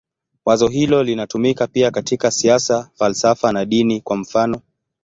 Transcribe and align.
Wazo 0.45 0.67
hilo 0.67 1.03
linatumika 1.03 1.67
pia 1.67 1.91
katika 1.91 2.31
siasa, 2.31 2.89
falsafa 2.93 3.51
na 3.51 3.65
dini, 3.65 4.01
kwa 4.01 4.17
mfanof. 4.17 4.61